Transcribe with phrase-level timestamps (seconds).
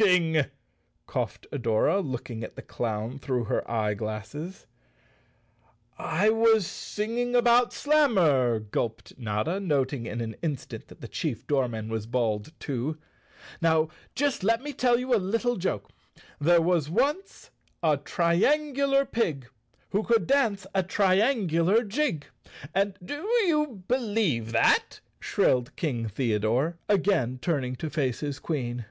[0.00, 0.46] "Shocking!"
[1.08, 4.64] coughed Adora, looking at the clown through her eye glasses.
[5.98, 11.88] "I was singing about Slammer," gulped Notta, noting in an instant that the chief doorman
[11.88, 12.96] was bald too."
[13.62, 15.90] Now just let me tell you a little joke.
[16.40, 17.50] There was once
[17.82, 19.48] a tri¬ angular pig,
[19.90, 22.26] who could dance a triangular jig,
[22.72, 28.84] and—" "Do you believe that?" shrilled King Theodore, again turning to face his Queen.